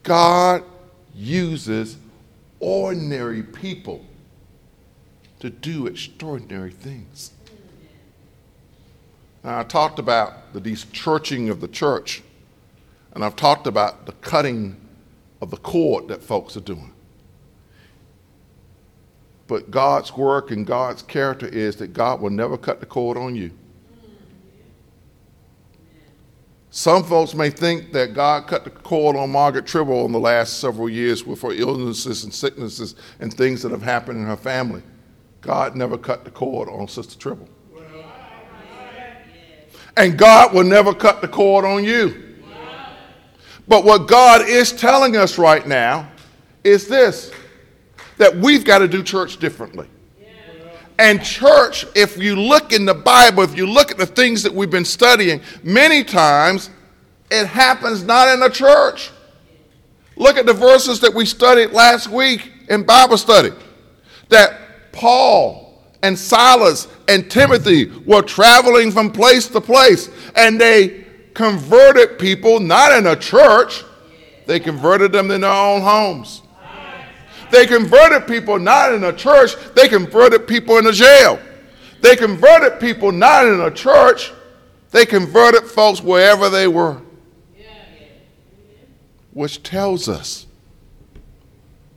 God 0.02 0.64
uses 1.14 1.96
ordinary 2.58 3.44
people 3.44 4.04
to 5.38 5.48
do 5.48 5.86
extraordinary 5.86 6.72
things. 6.72 7.30
Now, 9.44 9.60
I 9.60 9.62
talked 9.62 10.00
about 10.00 10.52
the 10.52 10.74
churching 10.90 11.50
of 11.50 11.60
the 11.60 11.68
church. 11.68 12.24
And 13.12 13.24
I've 13.24 13.36
talked 13.36 13.66
about 13.66 14.06
the 14.06 14.12
cutting 14.12 14.76
of 15.40 15.50
the 15.50 15.56
cord 15.56 16.08
that 16.08 16.22
folks 16.22 16.56
are 16.56 16.60
doing. 16.60 16.92
But 19.46 19.70
God's 19.70 20.14
work 20.16 20.50
and 20.50 20.66
God's 20.66 21.02
character 21.02 21.46
is 21.46 21.76
that 21.76 21.94
God 21.94 22.20
will 22.20 22.30
never 22.30 22.58
cut 22.58 22.80
the 22.80 22.86
cord 22.86 23.16
on 23.16 23.34
you. 23.34 23.50
Some 26.70 27.02
folks 27.02 27.34
may 27.34 27.48
think 27.48 27.92
that 27.92 28.12
God 28.12 28.46
cut 28.46 28.64
the 28.64 28.70
cord 28.70 29.16
on 29.16 29.30
Margaret 29.30 29.66
Tribble 29.66 30.04
in 30.04 30.12
the 30.12 30.20
last 30.20 30.60
several 30.60 30.88
years 30.88 31.24
with 31.24 31.40
her 31.40 31.50
illnesses 31.50 32.24
and 32.24 32.32
sicknesses 32.32 32.94
and 33.20 33.32
things 33.32 33.62
that 33.62 33.72
have 33.72 33.82
happened 33.82 34.20
in 34.20 34.26
her 34.26 34.36
family. 34.36 34.82
God 35.40 35.76
never 35.76 35.96
cut 35.96 36.24
the 36.24 36.30
cord 36.30 36.68
on 36.68 36.86
Sister 36.86 37.18
Tribble. 37.18 37.48
And 39.96 40.18
God 40.18 40.54
will 40.54 40.64
never 40.64 40.94
cut 40.94 41.22
the 41.22 41.28
cord 41.28 41.64
on 41.64 41.82
you. 41.84 42.27
But 43.68 43.84
what 43.84 44.08
God 44.08 44.48
is 44.48 44.72
telling 44.72 45.16
us 45.16 45.38
right 45.38 45.66
now 45.66 46.10
is 46.64 46.88
this 46.88 47.30
that 48.16 48.34
we've 48.34 48.64
got 48.64 48.78
to 48.78 48.88
do 48.88 49.02
church 49.02 49.36
differently. 49.36 49.86
And 50.98 51.22
church, 51.22 51.86
if 51.94 52.18
you 52.18 52.34
look 52.34 52.72
in 52.72 52.84
the 52.84 52.94
Bible, 52.94 53.44
if 53.44 53.56
you 53.56 53.66
look 53.66 53.92
at 53.92 53.98
the 53.98 54.06
things 54.06 54.42
that 54.42 54.52
we've 54.52 54.70
been 54.70 54.84
studying, 54.84 55.40
many 55.62 56.02
times 56.02 56.70
it 57.30 57.46
happens 57.46 58.02
not 58.02 58.28
in 58.34 58.42
a 58.42 58.50
church. 58.50 59.12
Look 60.16 60.36
at 60.36 60.46
the 60.46 60.52
verses 60.52 60.98
that 61.00 61.14
we 61.14 61.24
studied 61.24 61.70
last 61.70 62.08
week 62.08 62.50
in 62.68 62.82
Bible 62.82 63.16
study. 63.16 63.50
That 64.30 64.90
Paul 64.90 65.80
and 66.02 66.18
Silas 66.18 66.88
and 67.06 67.30
Timothy 67.30 67.86
were 68.04 68.22
traveling 68.22 68.90
from 68.90 69.12
place 69.12 69.46
to 69.48 69.60
place, 69.60 70.10
and 70.34 70.60
they 70.60 71.04
converted 71.34 72.18
people 72.18 72.60
not 72.60 72.92
in 72.92 73.06
a 73.06 73.16
church, 73.16 73.84
they 74.46 74.58
converted 74.60 75.12
them 75.12 75.30
in 75.30 75.42
their 75.42 75.50
own 75.50 75.82
homes. 75.82 76.42
They 77.50 77.66
converted 77.66 78.26
people 78.26 78.58
not 78.58 78.92
in 78.92 79.04
a 79.04 79.12
church, 79.12 79.52
they 79.74 79.88
converted 79.88 80.46
people 80.46 80.78
in 80.78 80.86
a 80.86 80.92
jail. 80.92 81.38
They 82.00 82.14
converted 82.14 82.78
people 82.78 83.10
not 83.10 83.46
in 83.46 83.60
a 83.60 83.70
church, 83.70 84.32
they 84.90 85.06
converted 85.06 85.64
folks 85.64 86.02
wherever 86.02 86.48
they 86.48 86.68
were. 86.68 87.00
Which 89.32 89.62
tells 89.62 90.08
us 90.08 90.46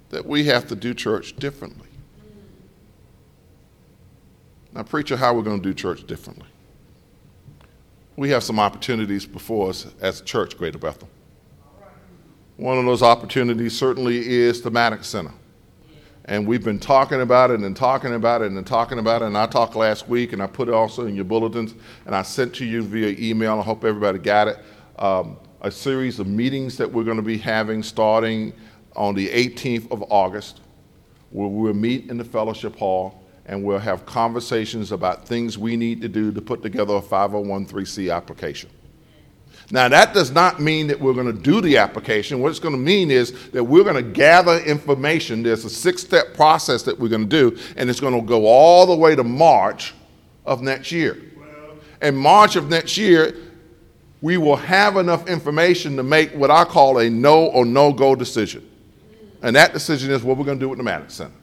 that 0.09 0.25
we 0.25 0.45
have 0.45 0.67
to 0.67 0.75
do 0.75 0.93
church 0.93 1.35
differently. 1.37 1.87
Now, 4.73 4.83
preacher, 4.83 5.17
how 5.17 5.27
are 5.27 5.33
we 5.33 5.43
going 5.43 5.61
to 5.61 5.69
do 5.69 5.73
church 5.73 6.05
differently? 6.05 6.47
We 8.17 8.29
have 8.29 8.43
some 8.43 8.59
opportunities 8.59 9.25
before 9.25 9.69
us 9.69 9.87
as 10.01 10.19
a 10.19 10.23
church, 10.23 10.57
Greater 10.57 10.77
Bethel. 10.77 11.09
One 12.57 12.77
of 12.77 12.85
those 12.85 13.01
opportunities 13.01 13.77
certainly 13.77 14.27
is 14.27 14.61
the 14.61 14.69
Maddox 14.69 15.07
Center. 15.07 15.31
And 16.25 16.45
we've 16.45 16.63
been 16.63 16.79
talking 16.79 17.21
about 17.21 17.51
it 17.51 17.61
and 17.61 17.75
talking 17.75 18.13
about 18.13 18.41
it 18.41 18.51
and 18.51 18.67
talking 18.67 18.99
about 18.99 19.21
it. 19.21 19.25
And 19.25 19.37
I 19.37 19.47
talked 19.47 19.75
last 19.75 20.07
week 20.07 20.33
and 20.33 20.43
I 20.43 20.47
put 20.47 20.67
it 20.67 20.73
also 20.73 21.07
in 21.07 21.15
your 21.15 21.25
bulletins 21.25 21.73
and 22.05 22.13
I 22.13 22.21
sent 22.21 22.53
to 22.55 22.65
you 22.65 22.83
via 22.83 23.15
email. 23.17 23.59
I 23.59 23.63
hope 23.63 23.83
everybody 23.83 24.19
got 24.19 24.47
it. 24.47 24.59
Um, 24.99 25.37
a 25.61 25.71
series 25.71 26.19
of 26.19 26.27
meetings 26.27 26.77
that 26.77 26.91
we're 26.91 27.03
going 27.03 27.17
to 27.17 27.23
be 27.23 27.37
having 27.37 27.81
starting 27.81 28.53
on 28.95 29.15
the 29.15 29.29
18th 29.29 29.89
of 29.91 30.03
August, 30.11 30.59
where 31.31 31.47
we'll 31.47 31.73
meet 31.73 32.09
in 32.09 32.17
the 32.17 32.25
fellowship 32.25 32.75
hall 32.75 33.20
and 33.51 33.61
we'll 33.61 33.77
have 33.77 34.05
conversations 34.05 34.93
about 34.93 35.27
things 35.27 35.57
we 35.57 35.75
need 35.75 36.01
to 36.01 36.07
do 36.07 36.31
to 36.31 36.41
put 36.41 36.63
together 36.63 36.95
a 36.95 37.01
5013C 37.01 38.11
application. 38.11 38.69
Now, 39.69 39.89
that 39.89 40.13
does 40.13 40.31
not 40.31 40.61
mean 40.61 40.87
that 40.87 40.99
we're 40.99 41.13
going 41.13 41.27
to 41.27 41.33
do 41.33 41.59
the 41.59 41.77
application. 41.77 42.39
What 42.39 42.49
it's 42.49 42.59
going 42.59 42.75
to 42.75 42.81
mean 42.81 43.11
is 43.11 43.49
that 43.49 43.63
we're 43.63 43.83
going 43.83 43.97
to 43.97 44.09
gather 44.09 44.57
information. 44.59 45.43
There's 45.43 45.65
a 45.65 45.69
six 45.69 46.01
step 46.01 46.33
process 46.33 46.83
that 46.83 46.97
we're 46.97 47.09
going 47.09 47.29
to 47.29 47.51
do, 47.51 47.59
and 47.75 47.89
it's 47.89 47.99
going 47.99 48.13
to 48.13 48.25
go 48.25 48.45
all 48.47 48.85
the 48.85 48.95
way 48.95 49.15
to 49.17 49.23
March 49.23 49.93
of 50.45 50.61
next 50.61 50.93
year. 50.93 51.21
In 52.01 52.15
March 52.15 52.55
of 52.55 52.69
next 52.69 52.97
year, 52.97 53.35
we 54.21 54.37
will 54.37 54.55
have 54.55 54.95
enough 54.95 55.27
information 55.27 55.97
to 55.97 56.03
make 56.03 56.31
what 56.31 56.51
I 56.51 56.63
call 56.63 56.99
a 56.99 57.09
no 57.09 57.47
or 57.47 57.65
no 57.65 57.91
go 57.91 58.15
decision. 58.15 58.67
And 59.41 59.53
that 59.57 59.73
decision 59.73 60.09
is 60.11 60.23
what 60.23 60.37
we're 60.37 60.45
going 60.45 60.59
to 60.59 60.63
do 60.63 60.69
with 60.69 60.77
the 60.77 60.83
Maddox 60.83 61.15
Center. 61.15 61.40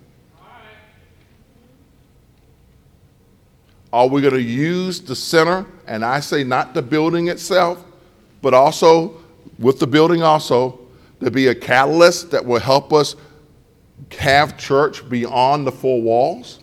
Are 3.93 4.07
we 4.07 4.21
going 4.21 4.35
to 4.35 4.43
use 4.43 5.01
the 5.01 5.17
center, 5.17 5.65
and 5.87 6.05
I 6.05 6.21
say 6.21 6.45
not 6.45 6.75
the 6.75 6.83
building 6.83 7.29
itself, 7.29 7.85
but 8.43 8.53
also 8.55 9.17
with 9.59 9.79
the 9.79 9.87
building 9.87 10.23
also 10.23 10.79
to 11.21 11.31
be 11.31 11.49
a 11.49 11.55
catalyst 11.55 12.31
that 12.31 12.45
will 12.45 12.61
help 12.61 12.93
us 12.93 13.17
have 14.19 14.57
church 14.59 15.09
beyond 15.09 15.67
the 15.67 15.73
four 15.73 16.03
walls? 16.03 16.61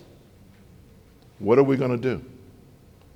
What 1.39 1.57
are 1.57 1.63
we 1.63 1.77
going 1.77 1.91
to 1.91 1.97
do? 1.97 2.23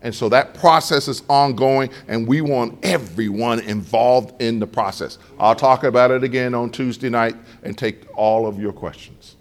And 0.02 0.16
so 0.16 0.30
that 0.30 0.54
process 0.54 1.08
is 1.08 1.24
ongoing, 1.30 1.90
and 2.08 2.26
we 2.26 2.42
want 2.42 2.84
everyone 2.84 3.60
involved 3.60 4.42
in 4.42 4.60
the 4.60 4.68
process. 4.68 5.18
I'll 5.40 5.56
talk 5.56 5.84
about 5.84 6.10
it 6.12 6.24
again 6.24 6.54
on 6.54 6.72
Tuesday 6.72 7.10
night 7.10 7.36
and 7.64 7.78
take 7.78 8.06
all 8.16 8.48
of 8.48 8.60
your 8.60 8.72
questions. 8.72 9.36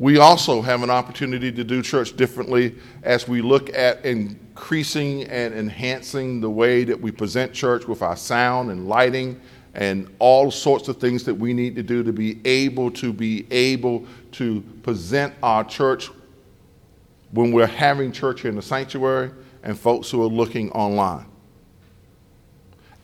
We 0.00 0.16
also 0.16 0.62
have 0.62 0.82
an 0.82 0.88
opportunity 0.88 1.52
to 1.52 1.62
do 1.62 1.82
church 1.82 2.16
differently 2.16 2.74
as 3.02 3.28
we 3.28 3.42
look 3.42 3.68
at 3.76 4.02
increasing 4.02 5.24
and 5.24 5.52
enhancing 5.52 6.40
the 6.40 6.48
way 6.48 6.84
that 6.84 6.98
we 6.98 7.10
present 7.10 7.52
church 7.52 7.86
with 7.86 8.00
our 8.00 8.16
sound 8.16 8.70
and 8.70 8.88
lighting 8.88 9.38
and 9.74 10.08
all 10.18 10.50
sorts 10.50 10.88
of 10.88 10.96
things 10.96 11.24
that 11.24 11.34
we 11.34 11.52
need 11.52 11.76
to 11.76 11.82
do 11.82 12.02
to 12.02 12.14
be 12.14 12.40
able 12.46 12.90
to 12.92 13.12
be 13.12 13.46
able 13.50 14.06
to 14.32 14.62
present 14.82 15.34
our 15.42 15.64
church 15.64 16.08
when 17.32 17.52
we're 17.52 17.66
having 17.66 18.10
church 18.10 18.46
in 18.46 18.56
the 18.56 18.62
sanctuary 18.62 19.30
and 19.64 19.78
folks 19.78 20.10
who 20.10 20.22
are 20.22 20.28
looking 20.28 20.72
online. 20.72 21.26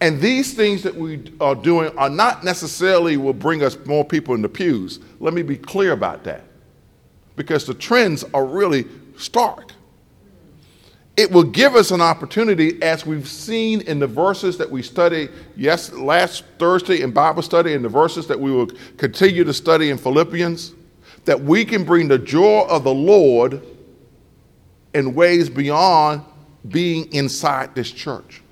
And 0.00 0.18
these 0.18 0.54
things 0.54 0.82
that 0.82 0.94
we 0.94 1.30
are 1.42 1.54
doing 1.54 1.94
are 1.98 2.08
not 2.08 2.42
necessarily 2.42 3.18
will 3.18 3.34
bring 3.34 3.62
us 3.62 3.76
more 3.84 4.02
people 4.02 4.34
in 4.34 4.40
the 4.40 4.48
pews. 4.48 4.98
Let 5.20 5.34
me 5.34 5.42
be 5.42 5.58
clear 5.58 5.92
about 5.92 6.24
that. 6.24 6.45
Because 7.36 7.66
the 7.66 7.74
trends 7.74 8.24
are 8.34 8.44
really 8.44 8.86
stark. 9.16 9.72
It 11.16 11.30
will 11.30 11.44
give 11.44 11.74
us 11.74 11.90
an 11.92 12.02
opportunity, 12.02 12.82
as 12.82 13.06
we've 13.06 13.28
seen 13.28 13.80
in 13.82 13.98
the 13.98 14.06
verses 14.06 14.58
that 14.58 14.70
we 14.70 14.82
studied 14.82 15.30
yes, 15.56 15.90
last 15.92 16.44
Thursday 16.58 17.00
in 17.00 17.10
Bible 17.10 17.42
study, 17.42 17.72
and 17.72 17.82
the 17.84 17.88
verses 17.88 18.26
that 18.26 18.38
we 18.38 18.50
will 18.50 18.68
continue 18.98 19.42
to 19.44 19.54
study 19.54 19.88
in 19.88 19.96
Philippians, 19.96 20.74
that 21.24 21.40
we 21.40 21.64
can 21.64 21.84
bring 21.84 22.08
the 22.08 22.18
joy 22.18 22.66
of 22.68 22.84
the 22.84 22.92
Lord 22.92 23.62
in 24.92 25.14
ways 25.14 25.48
beyond 25.48 26.22
being 26.68 27.10
inside 27.12 27.74
this 27.74 27.90
church. 27.90 28.42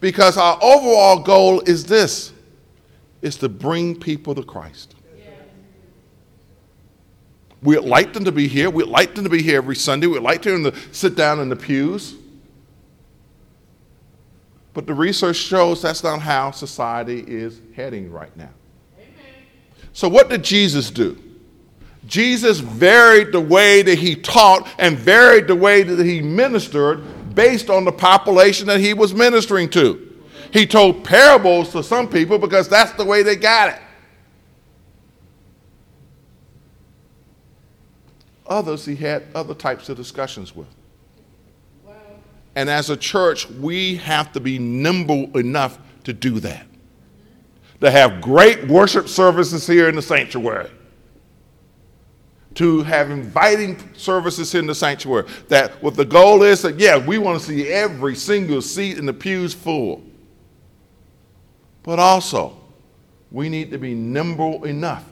Because 0.00 0.36
our 0.36 0.58
overall 0.62 1.20
goal 1.22 1.60
is 1.60 1.84
this 1.84 2.32
is 3.22 3.36
to 3.36 3.48
bring 3.48 3.98
people 3.98 4.34
to 4.34 4.42
Christ. 4.42 4.94
We'd 7.62 7.80
like 7.80 8.14
them 8.14 8.24
to 8.24 8.32
be 8.32 8.48
here. 8.48 8.70
We'd 8.70 8.86
like 8.86 9.14
them 9.14 9.24
to 9.24 9.30
be 9.30 9.42
here 9.42 9.58
every 9.58 9.76
Sunday. 9.76 10.06
We'd 10.06 10.22
like 10.22 10.42
them 10.42 10.64
to 10.64 10.74
sit 10.92 11.14
down 11.14 11.40
in 11.40 11.50
the 11.50 11.56
pews. 11.56 12.14
But 14.72 14.86
the 14.86 14.94
research 14.94 15.36
shows 15.36 15.82
that's 15.82 16.02
not 16.02 16.20
how 16.20 16.52
society 16.52 17.22
is 17.26 17.60
heading 17.74 18.10
right 18.10 18.34
now. 18.36 18.50
Amen. 18.96 19.10
So, 19.92 20.08
what 20.08 20.30
did 20.30 20.42
Jesus 20.42 20.90
do? 20.90 21.18
Jesus 22.06 22.60
varied 22.60 23.32
the 23.32 23.40
way 23.40 23.82
that 23.82 23.98
he 23.98 24.16
taught 24.16 24.66
and 24.78 24.98
varied 24.98 25.46
the 25.46 25.56
way 25.56 25.82
that 25.82 26.04
he 26.04 26.22
ministered 26.22 27.34
based 27.34 27.68
on 27.68 27.84
the 27.84 27.92
population 27.92 28.66
that 28.68 28.80
he 28.80 28.94
was 28.94 29.12
ministering 29.12 29.68
to. 29.70 30.09
He 30.52 30.66
told 30.66 31.04
parables 31.04 31.70
to 31.72 31.82
some 31.82 32.08
people 32.08 32.38
because 32.38 32.68
that's 32.68 32.92
the 32.92 33.04
way 33.04 33.22
they 33.22 33.36
got 33.36 33.70
it. 33.70 33.80
Others 38.46 38.84
he 38.84 38.96
had 38.96 39.24
other 39.34 39.54
types 39.54 39.88
of 39.88 39.96
discussions 39.96 40.54
with. 40.54 40.66
And 42.56 42.68
as 42.68 42.90
a 42.90 42.96
church, 42.96 43.48
we 43.48 43.96
have 43.96 44.32
to 44.32 44.40
be 44.40 44.58
nimble 44.58 45.36
enough 45.38 45.78
to 46.04 46.12
do 46.12 46.40
that. 46.40 46.66
To 47.80 47.90
have 47.90 48.20
great 48.20 48.66
worship 48.66 49.08
services 49.08 49.66
here 49.66 49.88
in 49.88 49.94
the 49.94 50.02
sanctuary 50.02 50.70
to 52.54 52.82
have 52.82 53.10
inviting 53.10 53.78
services 53.94 54.54
in 54.54 54.66
the 54.66 54.74
sanctuary. 54.74 55.28
That 55.48 55.82
what 55.82 55.94
the 55.94 56.04
goal 56.04 56.42
is 56.42 56.62
that, 56.62 56.78
yeah, 56.78 56.98
we 56.98 57.18
want 57.18 57.40
to 57.40 57.46
see 57.46 57.68
every 57.68 58.14
single 58.16 58.60
seat 58.60 58.98
in 58.98 59.06
the 59.06 59.12
pews 59.12 59.54
full. 59.54 60.02
But 61.82 61.98
also, 61.98 62.56
we 63.30 63.48
need 63.48 63.70
to 63.70 63.78
be 63.78 63.94
nimble 63.94 64.64
enough 64.64 65.04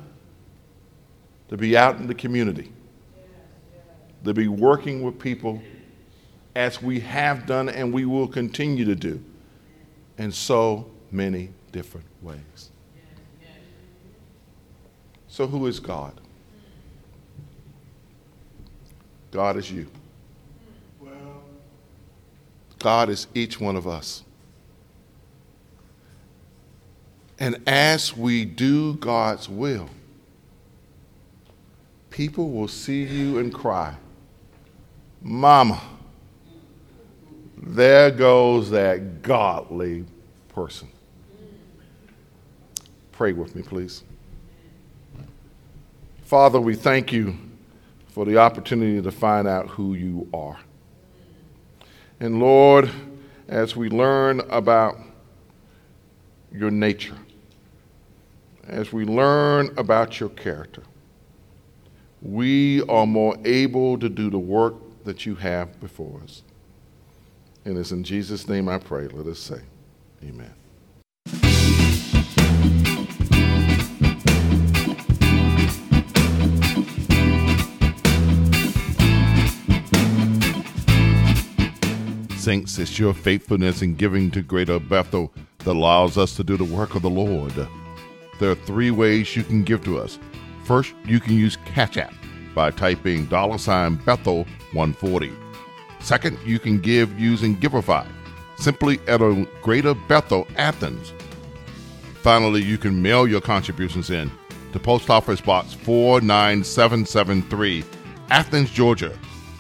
to 1.49 1.57
be 1.57 1.77
out 1.77 1.97
in 1.97 2.07
the 2.07 2.15
community, 2.15 2.73
to 4.25 4.35
be 4.35 4.49
working 4.49 5.03
with 5.03 5.19
people 5.19 5.63
as 6.55 6.83
we 6.83 7.01
have 7.01 7.47
done 7.47 7.69
and 7.69 7.93
we 7.93 8.05
will 8.05 8.29
continue 8.29 8.85
to 8.85 8.95
do 8.95 9.23
in 10.19 10.33
so 10.33 10.91
many 11.11 11.51
different 11.73 12.07
ways. 12.21 12.71
So, 15.29 15.47
who 15.47 15.67
is 15.67 15.79
God? 15.79 16.21
God 19.31 19.57
is 19.57 19.71
you. 19.71 19.87
God 22.79 23.09
is 23.09 23.27
each 23.35 23.61
one 23.61 23.77
of 23.77 23.87
us. 23.87 24.25
And 27.39 27.63
as 27.67 28.17
we 28.17 28.45
do 28.45 28.95
God's 28.95 29.49
will, 29.49 29.89
people 32.11 32.51
will 32.51 32.69
see 32.69 33.05
you 33.05 33.39
and 33.39 33.55
cry, 33.55 33.95
Mama, 35.23 35.81
there 37.57 38.11
goes 38.11 38.71
that 38.71 39.23
godly 39.23 40.05
person. 40.49 40.89
Pray 43.13 43.33
with 43.33 43.55
me, 43.55 43.63
please. 43.63 44.03
Father, 46.23 46.61
we 46.61 46.75
thank 46.75 47.13
you 47.13 47.37
for 48.09 48.25
the 48.25 48.37
opportunity 48.37 49.01
to 49.01 49.11
find 49.11 49.47
out 49.49 49.69
who 49.69 49.95
you 49.95 50.29
are. 50.33 50.59
And 52.21 52.41
Lord, 52.41 52.91
as 53.49 53.77
we 53.77 53.89
learn 53.89 54.41
about 54.51 54.99
your 56.53 56.71
nature, 56.71 57.17
as 58.69 58.93
we 58.93 59.05
learn 59.05 59.73
about 59.79 60.21
your 60.21 60.29
character, 60.29 60.83
we 62.21 62.83
are 62.83 63.07
more 63.07 63.37
able 63.45 63.99
to 63.99 64.09
do 64.09 64.31
the 64.31 64.39
work 64.39 64.75
that 65.05 65.25
you 65.25 65.35
have 65.37 65.81
before 65.81 66.21
us. 66.23 66.43
And 67.65 67.79
it's 67.79 67.91
in 67.91 68.05
Jesus' 68.05 68.49
name 68.49 68.69
I 68.69 68.79
pray. 68.79 69.09
Let 69.09 69.27
us 69.27 69.39
say, 69.39 69.61
Amen. 70.23 70.53
Saints, 82.37 82.79
it's 82.79 82.99
your 82.99 83.13
faithfulness 83.13 83.83
in 83.83 83.95
giving 83.95 84.31
to 84.31 84.41
Greater 84.41 84.79
Bethel 84.79 85.33
that 85.59 85.73
allows 85.73 86.17
us 86.17 86.35
to 86.37 86.45
do 86.45 86.57
the 86.57 86.65
work 86.65 86.95
of 86.95 87.03
the 87.03 87.11
Lord. 87.11 87.53
There 88.39 88.51
are 88.51 88.55
three 88.55 88.91
ways 88.91 89.37
you 89.37 89.45
can 89.45 89.65
give 89.65 89.83
to 89.85 89.99
us. 89.99 90.19
First, 90.65 90.95
you 91.05 91.21
can 91.21 91.35
use 91.35 91.57
Cash 91.65 91.97
App 91.97 92.15
by 92.55 92.71
typing 92.71 93.27
dollar 93.27 93.59
sign 93.59 93.97
Bethel 93.97 94.45
140. 94.73 95.33
Second, 96.01 96.39
you 96.45 96.59
can 96.59 96.79
give 96.79 97.19
using 97.19 97.57
Givelify, 97.57 98.07
simply 98.57 99.01
at 99.09 99.21
a 99.21 99.47
Greater 99.63 99.95
Bethel, 99.95 100.47
Athens. 100.57 101.13
Finally, 102.23 102.63
you 102.63 102.79
can 102.79 103.01
mail 103.01 103.27
your 103.27 103.41
contributions 103.41 104.11
in 104.11 104.31
to 104.73 104.79
Post 104.79 105.11
Office 105.11 105.41
Box 105.41 105.75
49773, 105.75 107.85
Athens, 108.31 108.71
Georgia 108.71 109.13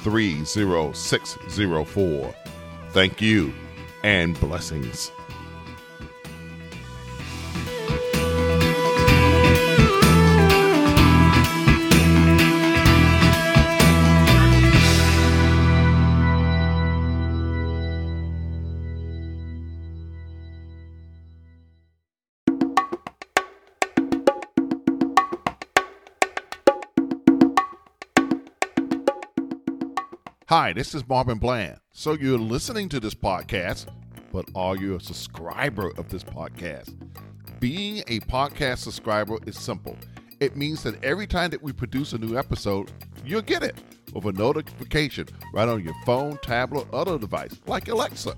30604. 0.03 2.35
Thank 2.91 3.21
you 3.21 3.53
and 4.03 4.38
blessings. 4.41 5.11
Hi, 30.61 30.73
this 30.73 30.92
is 30.92 31.05
Marben 31.05 31.38
Bland. 31.38 31.79
So 31.92 32.14
you're 32.14 32.37
listening 32.37 32.88
to 32.88 32.99
this 32.99 33.14
podcast, 33.14 33.87
but 34.33 34.44
are 34.57 34.77
you 34.77 34.97
a 34.97 35.01
subscriber 35.01 35.92
of 35.97 36.09
this 36.09 36.25
podcast? 36.25 36.97
Being 37.61 37.99
a 38.09 38.18
podcast 38.18 38.79
subscriber 38.79 39.38
is 39.47 39.57
simple. 39.57 39.97
It 40.40 40.57
means 40.57 40.83
that 40.83 41.05
every 41.05 41.29
time 41.29 41.51
that 41.51 41.62
we 41.62 41.73
produce 41.73 42.12
a 42.12 42.18
new 42.18 42.37
episode, 42.37 42.90
you'll 43.25 43.40
get 43.40 43.62
it 43.62 43.77
with 44.12 44.25
a 44.25 44.33
notification 44.33 45.29
right 45.55 45.68
on 45.68 45.85
your 45.85 45.94
phone, 46.05 46.38
tablet, 46.38 46.88
or 46.90 47.03
other 47.03 47.18
device, 47.21 47.55
like 47.68 47.87
Alexa. 47.87 48.35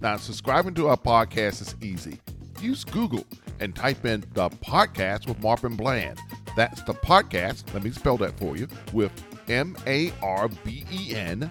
Now, 0.00 0.16
subscribing 0.16 0.74
to 0.74 0.86
our 0.86 0.96
podcast 0.96 1.60
is 1.60 1.74
easy. 1.82 2.20
Use 2.60 2.84
Google 2.84 3.26
and 3.58 3.74
type 3.74 4.04
in 4.04 4.20
the 4.34 4.48
podcast 4.48 5.26
with 5.26 5.40
Marben 5.40 5.76
Bland. 5.76 6.20
That's 6.54 6.82
the 6.82 6.94
podcast, 6.94 7.74
let 7.74 7.82
me 7.82 7.90
spell 7.90 8.16
that 8.18 8.38
for 8.38 8.56
you, 8.56 8.68
with 8.92 9.10
M 9.48 9.76
A 9.86 10.12
R 10.22 10.48
B 10.64 10.84
E 10.90 11.14
N, 11.14 11.50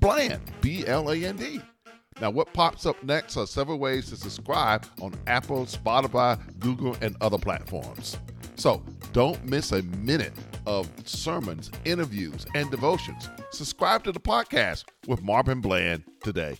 Bland, 0.00 0.40
B 0.60 0.86
L 0.86 1.10
A 1.10 1.16
N 1.16 1.36
D. 1.36 1.60
Now, 2.20 2.30
what 2.30 2.52
pops 2.52 2.86
up 2.86 3.02
next 3.02 3.36
are 3.36 3.46
several 3.46 3.78
ways 3.78 4.08
to 4.10 4.16
subscribe 4.16 4.86
on 5.00 5.12
Apple, 5.26 5.66
Spotify, 5.66 6.38
Google, 6.60 6.96
and 7.00 7.16
other 7.20 7.38
platforms. 7.38 8.18
So 8.56 8.84
don't 9.12 9.44
miss 9.44 9.72
a 9.72 9.82
minute 9.82 10.32
of 10.66 10.88
sermons, 11.04 11.70
interviews, 11.84 12.46
and 12.54 12.70
devotions. 12.70 13.28
Subscribe 13.50 14.04
to 14.04 14.12
the 14.12 14.20
podcast 14.20 14.84
with 15.08 15.22
Marben 15.22 15.60
Bland 15.60 16.04
today. 16.22 16.58